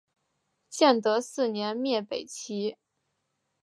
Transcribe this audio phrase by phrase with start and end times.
[0.67, 2.75] 建德四年灭北齐。